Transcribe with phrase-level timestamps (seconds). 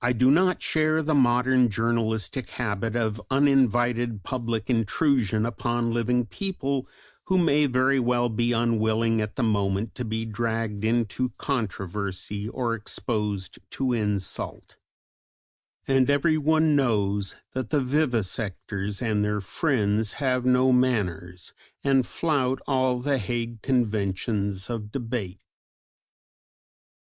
[0.00, 6.88] I do not share the modern journalistic habit of uninvited public intrusion upon living people
[7.24, 12.74] who may very well be unwilling at the moment to be dragged into controversy or
[12.74, 14.78] exposed to insult;
[15.86, 21.52] and every one knows that the vivisectors and their friends have no manners,
[21.82, 25.42] and flout all the Hague conventions of debate.